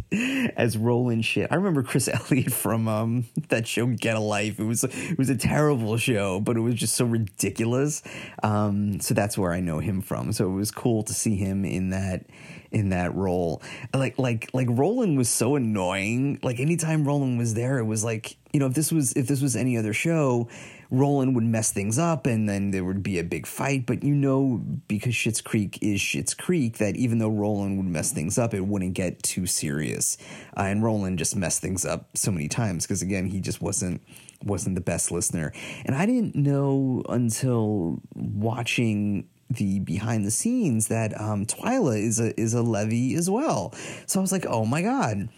as 0.57 0.77
Roland 0.77 1.25
Schitt. 1.25 1.49
I 1.51 1.57
remember 1.57 1.83
Chris 1.83 2.09
Elliott 2.31 2.53
from 2.53 2.89
um, 2.89 3.27
that 3.49 3.67
show 3.67 3.87
Get 3.87 4.17
a 4.17 4.21
Life. 4.21 4.59
It 4.59 4.65
was 4.65 4.85
it 4.85 5.19
was 5.19 5.29
a 5.29 5.37
terrible 5.37 5.97
show, 5.97 6.41
but 6.41 6.57
it 6.57 6.61
was 6.61 6.75
just 6.75 6.95
so 6.95 7.05
ridiculous. 7.05 8.03
Um, 8.43 9.01
so 9.01 9.15
that's 9.15 9.37
where 9.37 9.53
I 9.53 9.61
know 9.61 9.79
him 9.79 10.01
from. 10.01 10.33
So 10.33 10.51
it 10.51 10.55
was 10.55 10.71
cool 10.71 11.03
to 11.05 11.13
see 11.13 11.37
him 11.37 11.65
in 11.65 11.91
that 11.91 12.25
in 12.73 12.91
that 12.91 13.15
role. 13.15 13.63
Like 13.95 14.19
like 14.19 14.51
like 14.53 14.69
Roland 14.71 15.19
was 15.19 15.29
so 15.29 15.57
annoying. 15.57 16.39
Like 16.43 16.61
anytime 16.61 17.07
Roland 17.07 17.39
was 17.39 17.55
there, 17.55 17.79
it 17.79 17.85
was 17.85 18.05
like 18.05 18.37
you 18.53 18.61
know 18.61 18.67
if 18.67 18.75
this 18.75 18.93
was 18.93 19.13
if 19.13 19.27
this 19.27 19.41
was 19.43 19.57
any 19.57 19.77
other 19.77 19.93
show 19.93 20.49
Roland 20.91 21.35
would 21.35 21.45
mess 21.45 21.71
things 21.71 21.99
up 21.99 22.27
and 22.27 22.49
then 22.49 22.71
there 22.71 22.85
would 22.85 23.03
be 23.03 23.19
a 23.19 23.25
big 23.25 23.47
fight. 23.47 23.87
But 23.87 24.03
you 24.03 24.15
know, 24.15 24.63
because 24.89 25.15
Schitt's 25.15 25.41
Creek 25.41 25.79
is 25.83 26.01
Schitt's 26.01 26.35
Creek, 26.35 26.79
that 26.79 26.97
even 26.97 27.19
though 27.19 27.29
Roland 27.29 27.77
would 27.77 27.87
mess 27.87 28.13
things 28.13 28.39
up, 28.39 28.55
it 28.55 28.67
wouldn't 28.67 28.95
get 28.95 29.23
too 29.23 29.47
serious. 29.47 30.17
Uh, 30.57 30.63
and 30.63 30.83
Roland 30.83 31.19
just 31.19 31.37
messed 31.37 31.61
things 31.61 31.85
up 31.85 32.17
so 32.17 32.31
many 32.31 32.49
times 32.49 32.87
because 32.87 33.03
again, 33.03 33.27
he 33.27 33.41
just 33.41 33.61
wasn't 33.61 34.01
wasn't 34.45 34.77
the 34.77 34.81
best 34.81 35.11
listener. 35.11 35.53
And 35.85 35.95
I 35.95 36.07
didn't 36.07 36.35
know 36.35 37.03
until 37.09 38.01
watching 38.15 39.29
the 39.51 39.81
behind 39.81 40.25
the 40.25 40.31
scenes 40.31 40.89
that 40.89 41.19
um, 41.21 41.47
Twyla 41.47 42.03
is 42.03 42.21
a 42.21 42.39
is 42.39 42.55
a 42.55 42.63
Levy 42.63 43.15
as 43.15 43.31
well. 43.31 43.73
So 44.07 44.21
I 44.21 44.23
was 44.23 44.33
like, 44.33 44.47
oh 44.47 44.65
my 44.65 44.83
god. 44.83 45.29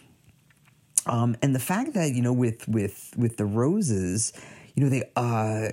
Um, 1.06 1.36
and 1.42 1.54
the 1.54 1.60
fact 1.60 1.94
that 1.94 2.12
you 2.14 2.22
know 2.22 2.32
with 2.32 2.68
with 2.68 3.12
with 3.16 3.36
the 3.36 3.46
roses 3.46 4.32
you 4.74 4.84
know 4.84 4.90
they 4.90 5.02
uh 5.16 5.68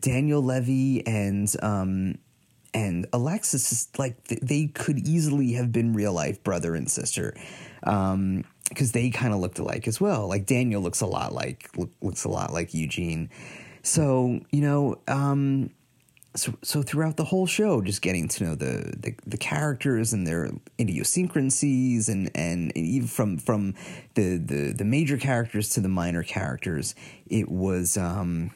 Daniel 0.00 0.42
Levy 0.42 1.06
and 1.06 1.52
um 1.62 2.18
and 2.74 3.06
Alexis 3.12 3.72
is 3.72 3.88
like 3.98 4.22
they 4.24 4.66
could 4.66 4.98
easily 4.98 5.52
have 5.52 5.72
been 5.72 5.92
real 5.92 6.12
life 6.12 6.42
brother 6.42 6.74
and 6.74 6.90
sister 6.90 7.34
um 7.84 8.44
because 8.68 8.92
they 8.92 9.10
kind 9.10 9.32
of 9.32 9.40
looked 9.40 9.58
alike 9.58 9.88
as 9.88 10.00
well 10.00 10.28
like 10.28 10.46
Daniel 10.46 10.82
looks 10.82 11.00
a 11.00 11.06
lot 11.06 11.32
like 11.32 11.70
looks 12.00 12.24
a 12.24 12.28
lot 12.28 12.52
like 12.52 12.74
Eugene 12.74 13.30
so 13.82 14.40
you 14.50 14.60
know 14.60 14.96
um 15.08 15.70
so 16.36 16.54
so 16.62 16.82
throughout 16.82 17.16
the 17.16 17.24
whole 17.24 17.46
show, 17.46 17.80
just 17.80 18.02
getting 18.02 18.28
to 18.28 18.44
know 18.44 18.54
the, 18.54 18.94
the, 18.98 19.14
the 19.26 19.36
characters 19.36 20.12
and 20.12 20.26
their 20.26 20.50
idiosyncrasies, 20.78 22.08
and 22.08 22.30
and 22.34 22.76
even 22.76 23.08
from 23.08 23.38
from 23.38 23.74
the, 24.14 24.36
the 24.36 24.72
the 24.72 24.84
major 24.84 25.16
characters 25.16 25.70
to 25.70 25.80
the 25.80 25.88
minor 25.88 26.22
characters, 26.22 26.94
it 27.26 27.48
was 27.48 27.96
um, 27.96 28.50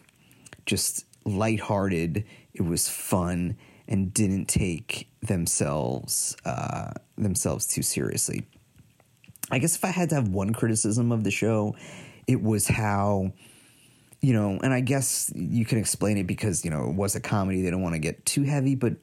just 0.66 1.04
lighthearted. 1.24 2.24
It 2.54 2.62
was 2.62 2.88
fun 2.88 3.56
and 3.88 4.12
didn't 4.14 4.46
take 4.46 5.08
themselves 5.20 6.36
uh, 6.44 6.92
themselves 7.16 7.66
too 7.66 7.82
seriously. 7.82 8.46
I 9.50 9.58
guess 9.58 9.74
if 9.74 9.84
I 9.84 9.88
had 9.88 10.10
to 10.10 10.14
have 10.14 10.28
one 10.28 10.52
criticism 10.52 11.10
of 11.10 11.24
the 11.24 11.30
show, 11.30 11.74
it 12.26 12.40
was 12.40 12.68
how 12.68 13.32
you 14.20 14.32
know, 14.32 14.58
and 14.62 14.72
I 14.72 14.80
guess 14.80 15.32
you 15.34 15.64
can 15.64 15.78
explain 15.78 16.18
it 16.18 16.26
because 16.26 16.64
you 16.64 16.70
know 16.70 16.90
it 16.90 16.94
was 16.94 17.14
a 17.14 17.20
comedy. 17.20 17.62
They 17.62 17.70
don't 17.70 17.82
want 17.82 17.94
to 17.94 18.00
get 18.00 18.24
too 18.26 18.42
heavy, 18.42 18.74
but 18.74 18.94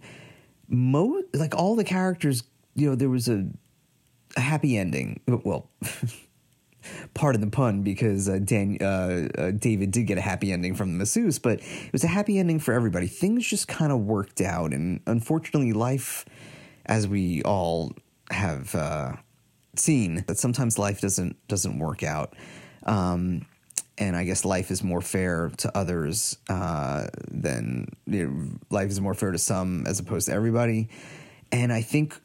mo 0.67 1.21
like 1.33 1.55
all 1.55 1.75
the 1.75 1.83
characters, 1.83 2.43
you 2.75 2.89
know, 2.89 2.95
there 2.95 3.09
was 3.09 3.27
a, 3.27 3.47
a 4.36 4.39
happy 4.39 4.77
ending. 4.77 5.21
Well, 5.27 5.69
pardon 7.13 7.41
the 7.41 7.47
pun, 7.47 7.81
because 7.83 8.29
uh, 8.29 8.39
Dan, 8.43 8.77
uh, 8.79 9.27
uh, 9.38 9.51
David 9.51 9.91
did 9.91 10.03
get 10.03 10.17
a 10.17 10.21
happy 10.21 10.51
ending 10.51 10.75
from 10.75 10.91
the 10.91 10.97
masseuse, 11.00 11.39
but 11.39 11.59
it 11.59 11.91
was 11.91 12.03
a 12.03 12.07
happy 12.07 12.38
ending 12.38 12.59
for 12.59 12.74
everybody. 12.74 13.07
Things 13.07 13.47
just 13.47 13.67
kind 13.67 13.91
of 13.91 14.01
worked 14.01 14.41
out, 14.41 14.74
and 14.74 15.01
unfortunately, 15.07 15.74
life, 15.74 16.25
as 16.86 17.07
we 17.07 17.41
all 17.43 17.93
have 18.29 18.75
uh, 18.75 19.13
seen, 19.75 20.24
that 20.27 20.38
sometimes 20.38 20.77
life 20.77 21.01
doesn't 21.01 21.36
doesn't 21.47 21.79
work 21.79 22.03
out. 22.03 22.36
Um, 22.86 23.45
and 23.98 24.16
I 24.16 24.24
guess 24.24 24.46
life 24.46 24.72
is 24.72 24.84
more 24.84 25.01
fair 25.01 25.51
to 25.58 25.77
others 25.77 26.38
uh, 26.50 27.08
than 27.30 27.88
you 28.06 28.27
know, 28.27 28.60
life 28.70 28.89
is 28.89 29.01
more 29.01 29.13
fair 29.13 29.32
to 29.32 29.38
some 29.38 29.86
as 29.88 30.00
opposed 30.00 30.27
to 30.27 30.34
everybody. 30.34 30.89
And 31.51 31.72
I 31.72 31.82
think 31.82 32.20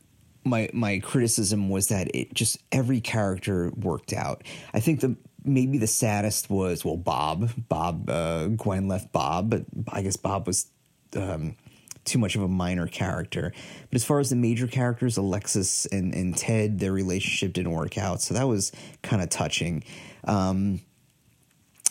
my 0.45 0.69
my 0.73 0.99
criticism 0.99 1.69
was 1.69 1.89
that 1.89 2.15
it 2.15 2.35
just 2.35 2.59
every 2.71 3.01
character 3.01 3.71
worked 3.77 4.13
out. 4.13 4.43
I 4.75 4.81
think 4.81 5.01
the 5.01 5.17
maybe 5.45 5.79
the 5.79 5.87
saddest 5.87 6.51
was 6.51 6.85
well 6.85 6.97
Bob 6.97 7.51
Bob 7.69 8.09
uh, 8.11 8.49
Gwen 8.49 8.89
left 8.89 9.13
Bob, 9.13 9.51
but 9.51 9.65
I 9.89 10.03
guess 10.03 10.17
Bob 10.17 10.47
was. 10.47 10.67
Um, 11.15 11.57
too 12.05 12.19
much 12.19 12.35
of 12.35 12.43
a 12.43 12.49
minor 12.49 12.89
character. 12.89 13.53
But 13.89 13.95
as 13.95 14.03
far 14.03 14.19
as 14.19 14.31
the 14.31 14.35
major 14.35 14.67
characters, 14.67 15.17
Alexis 15.17 15.87
and, 15.87 16.13
and 16.15 16.37
Ted, 16.37 16.81
their 16.81 16.91
relationship 16.91 17.53
didn't 17.53 17.71
work 17.71 17.97
out. 17.97 18.21
So 18.21 18.35
that 18.35 18.49
was 18.49 18.73
kind 19.03 19.23
of 19.23 19.31
touching. 19.31 19.85
Um, 20.25 20.81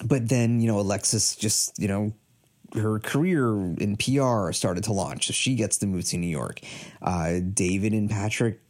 but 0.03 0.29
then 0.29 0.59
you 0.59 0.67
know 0.67 0.79
Alexis 0.79 1.35
just 1.35 1.77
you 1.79 1.87
know 1.87 2.13
her 2.73 2.99
career 2.99 3.53
in 3.79 3.97
PR 3.97 4.51
started 4.51 4.83
to 4.85 4.93
launch, 4.93 5.27
so 5.27 5.33
she 5.33 5.55
gets 5.55 5.77
to 5.79 5.87
move 5.87 6.05
to 6.05 6.17
New 6.17 6.27
York. 6.27 6.61
Uh, 7.01 7.39
David 7.53 7.93
and 7.93 8.09
Patrick 8.09 8.61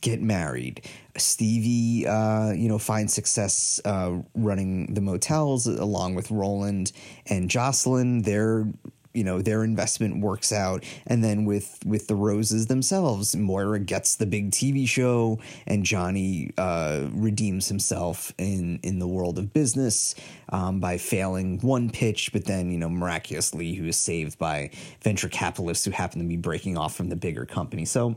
get 0.00 0.20
married. 0.20 0.88
Stevie, 1.16 2.06
uh, 2.06 2.52
you 2.52 2.68
know, 2.68 2.78
finds 2.78 3.14
success 3.14 3.80
uh, 3.84 4.18
running 4.34 4.92
the 4.94 5.00
motels 5.00 5.66
along 5.66 6.14
with 6.14 6.30
Roland 6.30 6.92
and 7.26 7.48
Jocelyn. 7.48 8.22
They're 8.22 8.66
you 9.14 9.24
know 9.24 9.42
their 9.42 9.64
investment 9.64 10.20
works 10.20 10.52
out. 10.52 10.84
And 11.06 11.22
then 11.22 11.44
with 11.44 11.78
with 11.84 12.06
the 12.06 12.14
roses 12.14 12.66
themselves 12.66 13.34
moira 13.36 13.78
gets 13.78 14.16
the 14.16 14.26
big 14.26 14.50
tv 14.50 14.86
show 14.86 15.38
and 15.66 15.84
johnny 15.84 16.52
uh, 16.58 17.08
redeems 17.12 17.68
himself 17.68 18.32
in 18.38 18.78
in 18.82 18.98
the 18.98 19.06
world 19.06 19.38
of 19.38 19.52
business 19.52 20.14
um, 20.50 20.80
by 20.80 20.98
failing 20.98 21.58
one 21.60 21.90
pitch 21.90 22.32
but 22.32 22.44
then 22.44 22.70
you 22.70 22.78
know 22.78 22.88
miraculously 22.88 23.74
he 23.74 23.80
was 23.80 23.96
saved 23.96 24.38
by 24.38 24.70
venture 25.02 25.28
capitalists 25.28 25.84
who 25.84 25.90
happen 25.90 26.20
to 26.20 26.26
be 26.26 26.36
breaking 26.36 26.76
off 26.76 26.94
from 26.94 27.08
the 27.08 27.16
bigger 27.16 27.46
company. 27.46 27.84
So 27.84 28.16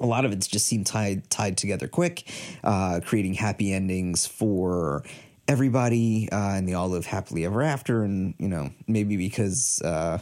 a 0.00 0.06
lot 0.06 0.24
of 0.24 0.32
it 0.32 0.40
just 0.40 0.66
seemed 0.66 0.86
tied 0.86 1.28
tied 1.30 1.56
together 1.56 1.88
quick, 1.88 2.28
uh, 2.62 3.00
creating 3.04 3.34
happy 3.34 3.72
endings 3.72 4.26
for 4.26 5.04
everybody 5.46 6.28
uh, 6.32 6.54
and 6.54 6.68
they 6.68 6.74
all 6.74 6.88
live 6.88 7.06
happily 7.06 7.44
ever 7.44 7.62
after. 7.62 8.02
And 8.02 8.34
you 8.38 8.48
know 8.48 8.70
maybe 8.86 9.16
because 9.16 9.80
uh, 9.82 10.18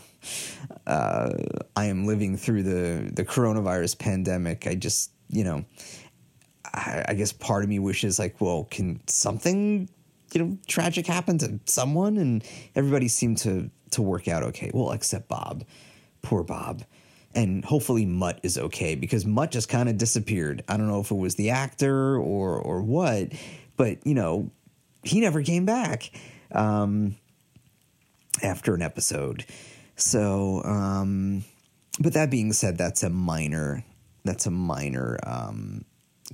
uh, 0.87 1.31
i 1.77 1.87
am 1.87 2.07
living 2.07 2.37
through 2.37 2.63
the 2.63 3.11
the 3.13 3.25
coronavirus 3.25 3.99
pandemic 3.99 4.67
i 4.67 4.75
just 4.75 5.11
you 5.29 5.43
know 5.43 5.65
I, 6.65 7.05
I, 7.09 7.15
guess 7.15 7.33
part 7.33 7.65
of 7.65 7.69
me 7.69 7.79
wishes 7.81 8.19
like 8.19 8.41
well 8.41 8.69
can 8.71 9.01
something 9.09 9.89
you 10.35 10.45
know 10.45 10.59
tragic 10.67 11.07
happen 11.07 11.39
to 11.39 11.61
someone? 11.67 12.17
And 12.17 12.45
everybody 12.75 13.09
seemed 13.09 13.39
to 13.39 13.71
to 13.93 14.03
work 14.03 14.29
out 14.29 14.43
okay. 14.43 14.71
Well 14.73 14.93
except 14.93 15.29
bob. 15.29 15.65
Poor 16.23 16.43
bob. 16.43 16.83
And 17.35 17.65
hopefully 17.65 18.05
Mutt 18.05 18.41
is 18.43 18.59
okay 18.59 18.95
because 18.95 19.25
Mutt 19.25 19.51
just 19.51 19.69
kind 19.69 19.89
of 19.89 19.97
disappeared. 19.97 20.63
I 20.69 20.77
don't 20.77 20.87
know 20.87 21.01
if 21.01 21.11
it 21.11 21.17
was 21.17 21.35
the 21.37 21.51
actor 21.51 22.17
or 22.17 22.57
or 22.57 22.83
what, 22.83 23.33
but 23.77 24.07
you 24.07 24.15
know, 24.15 24.51
he 25.03 25.21
never 25.21 25.43
came 25.43 25.65
back 25.65 26.11
um, 26.53 27.17
after 28.43 28.75
an 28.75 28.83
episode. 28.83 29.45
So, 29.97 30.63
um, 30.65 31.45
but 32.01 32.15
that 32.15 32.31
being 32.31 32.53
said, 32.53 32.79
that's 32.79 33.03
a 33.03 33.11
minor 33.11 33.85
that's 34.25 34.47
a 34.47 34.51
minor 34.51 35.19
um, 35.25 35.85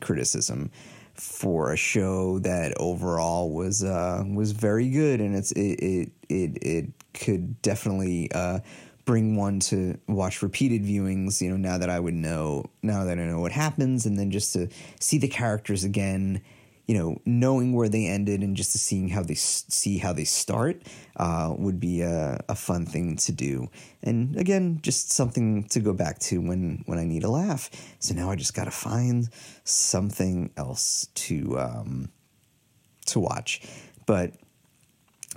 criticism 0.01 0.71
for 1.15 1.73
a 1.73 1.77
show 1.77 2.39
that 2.41 2.73
overall 2.79 3.51
was 3.51 3.83
uh, 3.83 4.23
was 4.27 4.53
very 4.53 4.89
good, 4.89 5.21
and 5.21 5.35
it's 5.35 5.53
it 5.53 5.61
it 5.61 6.13
it, 6.29 6.59
it 6.63 6.87
could 7.15 7.61
definitely 7.63 8.31
uh, 8.33 8.61
bring 9.05 9.37
one 9.37 9.59
to 9.59 9.99
watch 10.07 10.43
repeated 10.43 10.85
viewings. 10.85 11.41
You 11.41 11.51
know, 11.51 11.57
now 11.57 11.79
that 11.79 11.91
I 11.91 11.99
would 11.99 12.15
know 12.15 12.67
now 12.83 13.05
that 13.05 13.19
I 13.19 13.25
know 13.25 13.41
what 13.41 13.53
happens, 13.53 14.07
and 14.07 14.17
then 14.19 14.31
just 14.31 14.53
to 14.53 14.69
see 15.01 15.19
the 15.19 15.29
characters 15.29 15.83
again 15.83 16.43
you 16.89 16.97
know, 16.97 17.21
knowing 17.27 17.75
where 17.75 17.91
they 17.91 18.07
ended 18.07 18.41
and 18.41 18.57
just 18.57 18.73
seeing 18.73 19.11
how 19.11 19.23
they 19.23 19.35
see 19.35 19.99
how 19.99 20.15
they 20.15 20.25
start 20.25 20.83
uh, 21.17 21.55
would 21.57 21.79
be 21.79 22.01
a, 22.01 22.43
a, 22.49 22.55
fun 22.55 22.87
thing 22.87 23.15
to 23.17 23.31
do. 23.31 23.69
And 24.03 24.35
again, 24.37 24.79
just 24.81 25.13
something 25.13 25.65
to 25.65 25.81
go 25.81 25.93
back 25.93 26.19
to 26.21 26.41
when 26.41 26.83
when 26.87 26.99
I 26.99 27.05
need 27.05 27.25
a 27.25 27.31
laugh. 27.31 27.71
So 27.99 28.15
now 28.15 28.31
I 28.31 28.37
just 28.37 28.55
got 28.55 28.65
to 28.65 28.71
find 28.71 29.29
something 29.65 30.51
else 30.57 31.09
to 31.15 31.59
um, 31.59 32.09
to 33.07 33.21
watch. 33.21 33.61
but 34.07 34.33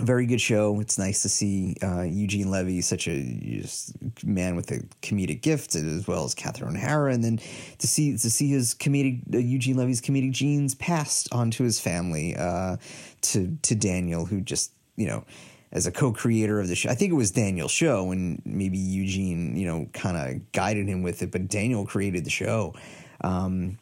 very 0.02 0.26
good 0.26 0.42
show. 0.42 0.80
It's 0.80 0.98
nice 0.98 1.22
to 1.22 1.30
see 1.30 1.76
uh, 1.82 2.02
Eugene 2.02 2.52
Levy, 2.52 2.82
such 2.82 3.08
a 3.08 3.66
man 4.24 4.56
with 4.56 4.72
a 4.72 4.80
comedic 5.02 5.42
gift, 5.42 5.76
as 5.76 6.08
well 6.08 6.24
as 6.24 6.34
Catherine 6.34 6.76
O'Hara, 6.76 7.14
and 7.14 7.24
then 7.24 7.40
to 7.78 7.88
see 7.88 8.18
to 8.18 8.30
see 8.30 8.50
his 8.50 8.74
comedic 8.74 9.22
uh, 9.34 9.38
Eugene 9.38 9.78
Levy's 9.78 10.02
comedic 10.02 10.32
genes 10.32 10.76
passed 10.76 11.32
on 11.32 11.52
to 11.52 11.64
his 11.64 11.80
family, 11.80 12.36
uh, 12.36 12.78
to 13.22 13.58
to 13.62 13.76
Daniel, 13.76 14.26
who 14.26 14.42
just 14.42 14.72
you 14.96 15.08
know. 15.08 15.24
As 15.74 15.88
a 15.88 15.92
co-creator 15.94 16.60
of 16.60 16.68
the 16.68 16.76
show, 16.76 16.90
I 16.90 16.96
think 16.96 17.14
it 17.14 17.16
was 17.16 17.32
Daniel's 17.32 17.72
show, 17.72 18.12
and 18.12 18.42
maybe 18.44 18.78
Eugene, 18.78 19.56
you 19.56 19.66
know, 19.66 19.88
kind 19.94 20.18
of 20.18 20.52
guided 20.52 20.90
him 20.90 21.02
with 21.02 21.22
it. 21.22 21.32
But 21.32 21.48
Daniel 21.48 21.86
created 21.86 22.26
the 22.26 22.30
show, 22.30 22.76
um, 23.22 23.78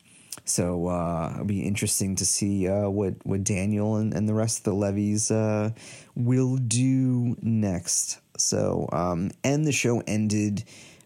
so 0.49 0.87
uh, 0.87 1.31
it'll 1.33 1.45
be 1.45 1.61
interesting 1.61 2.15
to 2.15 2.25
see 2.25 2.67
uh, 2.67 2.89
what 2.89 3.13
what 3.23 3.43
Daniel 3.43 3.97
and, 3.97 4.13
and 4.13 4.27
the 4.27 4.33
rest 4.33 4.59
of 4.59 4.63
the 4.63 4.73
Levys 4.73 5.31
uh, 5.31 5.71
will 6.15 6.57
do 6.57 7.35
next. 7.41 8.19
So 8.37 8.89
um, 8.91 9.31
and 9.43 9.65
the 9.65 9.71
show 9.71 10.01
ended 10.07 10.63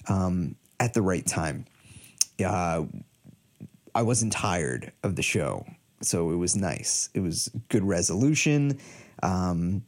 um, 0.07 0.55
at 0.79 0.93
the 0.93 1.01
right 1.01 1.25
time. 1.25 1.65
Uh, 2.43 2.83
I 3.95 4.01
wasn't 4.01 4.33
tired 4.33 4.91
of 5.03 5.15
the 5.15 5.21
show, 5.21 5.65
so 6.01 6.31
it 6.31 6.37
was 6.37 6.55
nice. 6.55 7.09
It 7.13 7.19
was 7.19 7.51
good 7.69 7.83
resolution. 7.83 8.79
Um, 9.21 9.83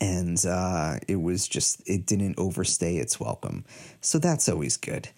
and 0.00 0.44
uh, 0.46 0.98
it 1.08 1.20
was 1.20 1.48
just 1.48 1.82
it 1.88 2.06
didn't 2.06 2.38
overstay 2.38 2.96
its 2.96 3.18
welcome 3.18 3.64
so 4.00 4.18
that's 4.18 4.48
always 4.48 4.76
good 4.76 5.08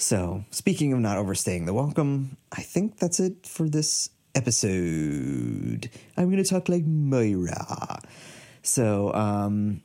so, 0.00 0.44
speaking 0.50 0.92
of 0.92 0.98
not 0.98 1.18
overstaying 1.18 1.66
the 1.66 1.74
welcome, 1.74 2.38
I 2.50 2.62
think 2.62 2.98
that's 2.98 3.20
it 3.20 3.46
for 3.46 3.68
this 3.68 4.08
episode. 4.34 5.90
I'm 6.16 6.30
going 6.30 6.42
to 6.42 6.48
talk 6.48 6.70
like 6.70 6.84
Moira. 6.86 8.00
So, 8.62 9.12
um, 9.12 9.82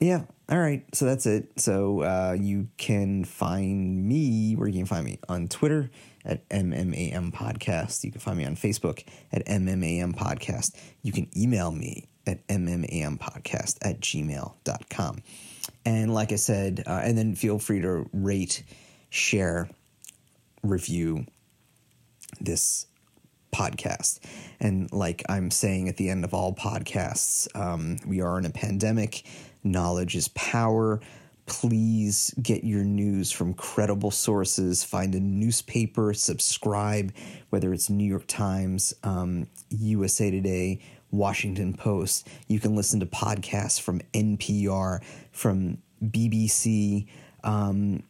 yeah, 0.00 0.22
all 0.48 0.58
right. 0.58 0.84
So 0.94 1.04
that's 1.04 1.26
it. 1.26 1.60
So 1.60 2.02
uh, 2.02 2.36
you 2.38 2.68
can 2.76 3.24
find 3.24 4.04
me 4.04 4.54
where 4.54 4.66
you 4.66 4.80
can 4.80 4.86
find 4.86 5.04
me 5.04 5.20
on 5.28 5.46
Twitter 5.46 5.90
at 6.24 6.48
MMAM 6.48 7.32
Podcast. 7.32 8.02
You 8.02 8.10
can 8.10 8.20
find 8.20 8.38
me 8.38 8.44
on 8.44 8.56
Facebook 8.56 9.04
at 9.32 9.46
MMAM 9.46 10.16
Podcast. 10.16 10.74
You 11.02 11.12
can 11.12 11.28
email 11.36 11.70
me 11.70 12.08
at 12.26 12.44
MMAM 12.48 13.18
Podcast 13.18 13.78
at 13.82 14.00
gmail.com. 14.00 15.22
And 15.84 16.12
like 16.12 16.32
I 16.32 16.36
said, 16.36 16.82
uh, 16.84 17.00
and 17.04 17.16
then 17.16 17.36
feel 17.36 17.60
free 17.60 17.80
to 17.82 18.08
rate 18.12 18.64
share, 19.12 19.68
review 20.62 21.26
this 22.40 22.86
podcast. 23.52 24.20
And 24.58 24.90
like 24.90 25.22
I'm 25.28 25.50
saying 25.50 25.88
at 25.90 25.98
the 25.98 26.08
end 26.08 26.24
of 26.24 26.32
all 26.32 26.54
podcasts, 26.54 27.46
um, 27.54 27.98
we 28.06 28.22
are 28.22 28.38
in 28.38 28.46
a 28.46 28.50
pandemic. 28.50 29.24
Knowledge 29.62 30.16
is 30.16 30.28
power. 30.28 30.98
Please 31.44 32.34
get 32.40 32.64
your 32.64 32.84
news 32.84 33.30
from 33.30 33.52
credible 33.52 34.10
sources. 34.10 34.82
Find 34.82 35.14
a 35.14 35.20
newspaper, 35.20 36.14
subscribe, 36.14 37.12
whether 37.50 37.74
it's 37.74 37.90
New 37.90 38.08
York 38.08 38.26
Times, 38.26 38.94
um, 39.02 39.46
USA 39.68 40.30
Today, 40.30 40.80
Washington 41.10 41.74
Post. 41.74 42.28
You 42.48 42.60
can 42.60 42.74
listen 42.74 43.00
to 43.00 43.06
podcasts 43.06 43.78
from 43.78 44.00
NPR, 44.14 45.00
from 45.32 45.78
BBC. 46.02 47.08
Um, 47.44 48.04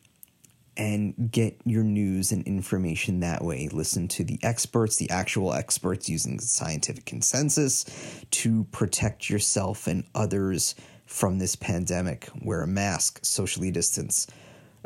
and 0.76 1.30
get 1.30 1.60
your 1.64 1.84
news 1.84 2.32
and 2.32 2.46
information 2.46 3.20
that 3.20 3.44
way. 3.44 3.68
Listen 3.70 4.08
to 4.08 4.24
the 4.24 4.38
experts, 4.42 4.96
the 4.96 5.10
actual 5.10 5.52
experts 5.52 6.08
using 6.08 6.38
scientific 6.40 7.04
consensus 7.04 7.84
to 8.30 8.64
protect 8.72 9.28
yourself 9.28 9.86
and 9.86 10.04
others 10.14 10.74
from 11.06 11.38
this 11.38 11.56
pandemic. 11.56 12.28
Wear 12.40 12.62
a 12.62 12.66
mask, 12.66 13.20
socially 13.22 13.70
distance, 13.70 14.26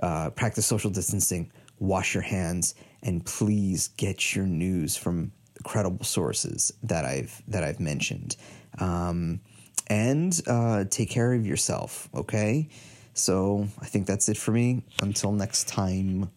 uh, 0.02 0.30
practice 0.30 0.66
social 0.66 0.90
distancing, 0.90 1.52
wash 1.78 2.14
your 2.14 2.24
hands, 2.24 2.74
and 3.02 3.24
please 3.24 3.88
get 3.96 4.34
your 4.34 4.46
news 4.46 4.96
from 4.96 5.30
credible 5.64 6.04
sources 6.04 6.72
that 6.82 7.04
I've 7.04 7.42
that 7.48 7.62
I've 7.62 7.80
mentioned. 7.80 8.36
Um, 8.78 9.40
and 9.88 10.40
uh, 10.48 10.84
take 10.90 11.10
care 11.10 11.32
of 11.32 11.46
yourself, 11.46 12.08
okay? 12.14 12.68
So 13.16 13.66
I 13.80 13.86
think 13.86 14.06
that's 14.06 14.28
it 14.28 14.36
for 14.36 14.52
me. 14.52 14.84
Until 15.00 15.32
next 15.32 15.66
time, 15.66 16.30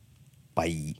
bye. 0.55 0.95